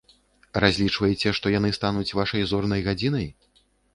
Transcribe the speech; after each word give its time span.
Разлічваеце, 0.63 1.33
што 1.41 1.51
яны 1.57 1.69
стануць 1.77 2.15
вашай 2.21 2.41
зорнай 2.53 2.81
гадзінай? 2.91 3.27